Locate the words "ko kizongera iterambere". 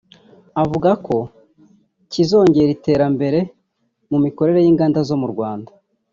1.05-3.39